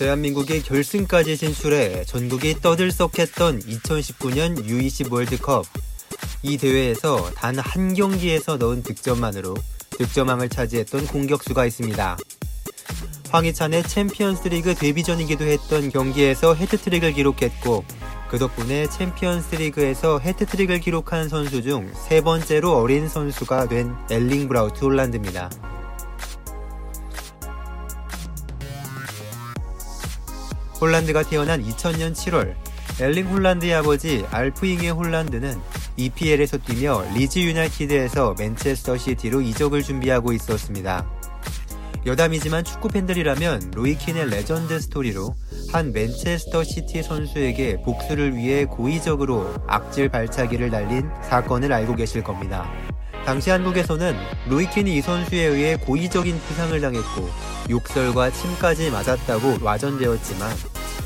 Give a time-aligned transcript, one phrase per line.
[0.00, 5.66] 대한민국이 결승까지 진출해 전국이 떠들썩했던 2019년 U20 월드컵.
[6.42, 9.54] 이 대회에서 단 한 경기에서 넣은 득점만으로
[9.90, 12.16] 득점왕을 차지했던 공격수가 있습니다.
[13.30, 17.84] 황희찬의 챔피언스 리그 데뷔전이기도 했던 경기에서 해트트릭을 기록했고
[18.30, 24.82] 그 덕분에 챔피언스 리그에서 해트트릭을 기록한 선수 중 세 번째로 어린 선수가 된 엘링 브라우트
[24.82, 25.50] 홀란드입니다.
[30.80, 32.54] 홀란드가 태어난 2000년 7월
[32.98, 35.60] 엘링 홀란드의 아버지 알프잉에 홀란드는
[35.96, 41.06] EPL에서 뛰며 리즈 유나이티드에서 맨체스터 시티로 이적을 준비하고 있었습니다.
[42.06, 45.34] 여담이지만 축구 팬들이라면 로이 킨의 레전드 스토리로
[45.70, 52.70] 한 맨체스터 시티 선수에게 복수를 위해 고의적으로 악질 발차기를 날린 사건을 알고 계실 겁니다.
[53.26, 54.16] 당시 한국에서는
[54.48, 57.28] 로이 킨이 이 선수에 의해 고의적인 부상을 당했고
[57.68, 60.50] 욕설과 침까지 맞았다고 와전되었지만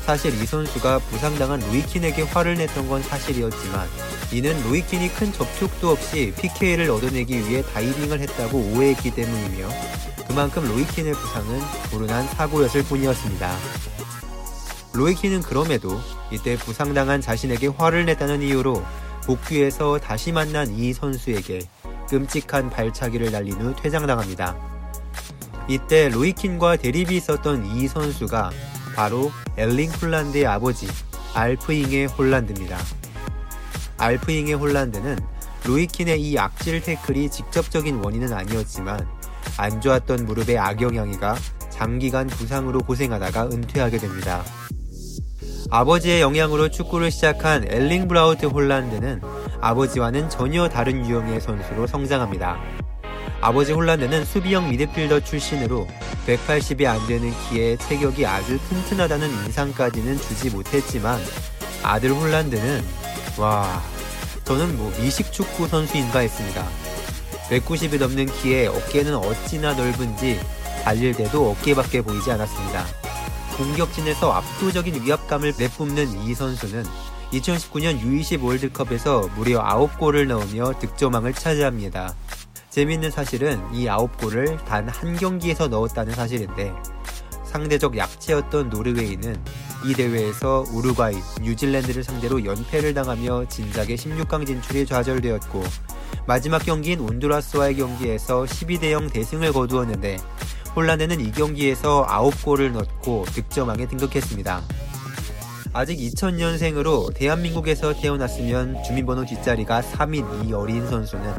[0.05, 3.87] 사실 이 선수가 부상당한 로이킨에게 화를 냈던 건 사실이었지만
[4.31, 9.67] 이는 로이킨이 큰 접촉도 없이 PK를 얻어내기 위해 다이빙을 했다고 오해했기 때문이며
[10.27, 13.51] 그만큼 로이킨의 부상은 불운한 사고였을 뿐이었습니다.
[14.93, 18.85] 로이킨은 그럼에도 이때 부상당한 자신에게 화를 냈다는 이유로
[19.25, 21.61] 복귀해서 다시 만난 이 선수에게
[22.09, 24.55] 끔찍한 발차기를 날린 후 퇴장당합니다.
[25.67, 28.51] 이때 로이 킨과 대립이 있었던 이 선수가
[28.95, 30.87] 바로 엘링 홀란드의 아버지
[31.33, 32.77] 알프잉에 홀란드입니다.
[33.97, 35.19] 알프잉에 홀란드는
[35.65, 39.07] 로이 킨의 이 악질 태클이 직접적인 원인은 아니었지만
[39.57, 41.35] 안 좋았던 무릎에 악영향이 가
[41.69, 44.43] 장기간 부상으로 고생하다가 은퇴하게 됩니다.
[45.71, 49.21] 아버지의 영향으로 축구를 시작한 엘링 브라우트 홀란드는
[49.59, 52.84] 아버지와는 전혀 다른 유형의 선수로 성장합니다.
[53.45, 55.87] 아버지 홀란드는 수비형 미드필더 출신으로
[56.25, 61.21] 180이 안 되는 키에 체격이 아주 튼튼하다는 인상까지는 주지 못했지만
[61.83, 62.83] 아들 홀란드는
[63.37, 63.83] 와
[64.45, 66.67] 저는 뭐 미식 축구 선수인가 했습니다.
[67.51, 70.39] 190이 넘는 키에 어깨는 어찌나 넓은지
[70.83, 72.83] 달릴 때도 어깨밖에 보이지 않았습니다.
[73.57, 76.83] 공격진에서 압도적인 위압감을 내뿜는 이 선수는
[77.31, 82.15] 2019년 U20 월드컵에서 무려 9골을 넣으며 득점왕을 차지합니다.
[82.75, 86.73] 재밌는 사실은 이 9골을 단 한 경기에서 넣었다는 사실인데
[87.45, 89.41] 상대적 약체였던 노르웨이는
[89.85, 95.63] 이 대회에서 우루과이, 뉴질랜드를 상대로 연패를 당하며 진작의 16강 진출이 좌절되었고
[96.27, 100.17] 마지막 경기인 온두라스와의 경기에서 12대 0 대승을 거두었는데
[100.75, 104.61] 홀란드는 이 경기에서 9골을 넣고 득점왕에 등극했습니다.
[105.77, 111.33] 아직 2000년생으로 대한민국에서 태어났으면 주민번호 뒷자리가 3인 이 어린 선수는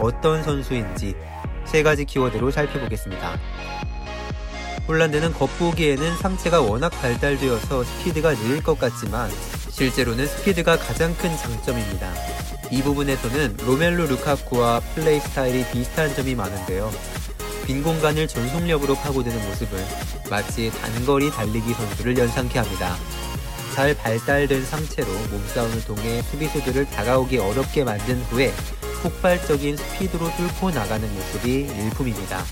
[0.00, 1.14] 어떤 선수인지
[1.66, 3.38] 세 가지 키워드로 살펴보겠습니다.
[4.88, 9.30] 홀란드는 겉보기에는 상체가 워낙 발달되어서 스피드가 느릴 것 같지만
[9.68, 12.10] 실제로는 스피드가 가장 큰 장점입니다.
[12.70, 16.90] 이 부분에서는 로멜로 루카쿠와 플레이 스타일이 비슷한 점이 많은데요.
[17.66, 19.84] 빈 공간을 전속력으로 파고드는 모습은
[20.30, 22.96] 마치 단거리 달리기 선수를 연상케 합니다.
[23.72, 28.52] 잘 발달된 상체로 몸싸움을 통해 수비수들을 다가오기 어렵게 만든 후에
[29.02, 32.44] 폭발적인 스피드로 뚫고 나가는 모습이 일품입니다.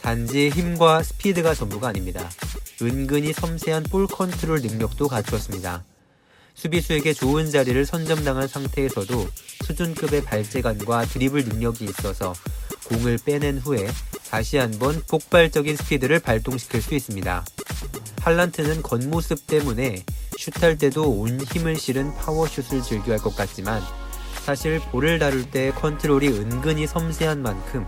[0.00, 2.28] 단지 힘과 스피드가 전부가 아닙니다.
[2.82, 5.84] 은근히 섬세한 볼 컨트롤 능력도 갖추었습니다.
[6.54, 9.28] 수비수에게 좋은 자리를 선점당한 상태에서도
[9.64, 12.34] 수준급의 발재간과 드리블 능력이 있어서
[12.88, 13.88] 공을 빼낸 후에
[14.30, 17.44] 다시 한번 폭발적인 스피드를 발동시킬 수 있습니다.
[18.20, 20.04] 홀란드는 겉모습 때문에
[20.38, 23.82] 슛할 때도 온 힘을 실은 파워슛을 즐겨할 것 같지만
[24.44, 27.86] 사실 볼을 다룰 때 컨트롤이 은근히 섬세한 만큼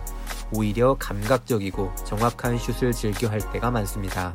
[0.51, 4.33] 오히려 감각적이고 정확한 슛을 즐겨 할 때가 많습니다.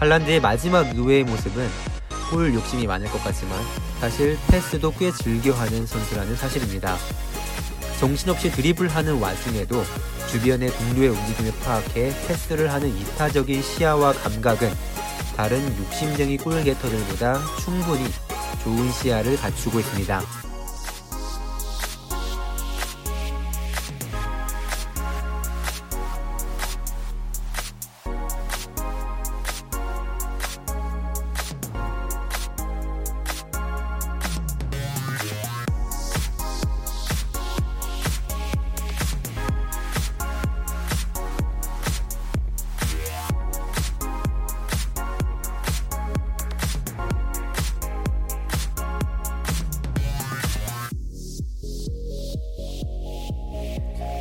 [0.00, 1.68] 할란드의 마지막 의외의 모습은
[2.30, 3.58] 골 욕심이 많을 것 같지만
[4.00, 6.96] 사실 패스도 꽤 즐겨하는 선수라는 사실입니다.
[7.98, 9.84] 정신없이 드리블하는 와중에도
[10.30, 14.72] 주변의 동료의 움직임을 파악해 패스를 하는 이타적인 시야와 감각은
[15.36, 18.06] 다른 욕심쟁이 골게터들보다 충분히
[18.64, 20.49] 좋은 시야를 갖추고 있습니다.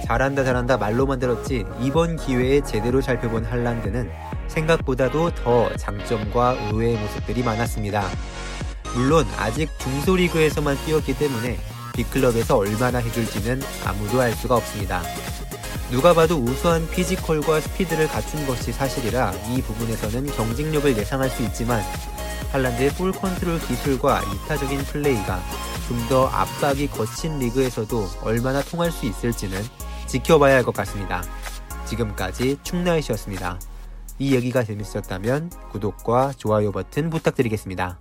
[0.09, 4.09] 잘한다 잘한다 말로만 들었지 이번 기회에 제대로 살펴본 홀란드는
[4.47, 8.03] 생각보다도 더 장점과 의외의 모습들이 많았습니다.
[8.95, 11.59] 물론 아직 중소리그에서만 뛰었기 때문에
[11.93, 15.03] 빅클럽에서 얼마나 해줄지는 아무도 알 수가 없습니다.
[15.91, 21.83] 누가 봐도 우수한 피지컬과 스피드를 갖춘 것이 사실이라 이 부분에서는 경쟁력을 예상할 수 있지만
[22.51, 25.39] 홀란드의 볼 컨트롤 기술과 이타적인 플레이가
[25.87, 29.59] 좀 더 압박이 거친 리그에서도 얼마나 통할 수 있을지는
[30.09, 31.21] 지켜봐야 할 것 같습니다.
[31.85, 33.59] 지금까지 충나이시였습니다.
[34.19, 37.99] 이 얘기가 재밌었다면 구독과 좋아요 버튼 부탁드리겠습니다.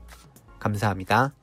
[0.58, 1.37] 감사합니다.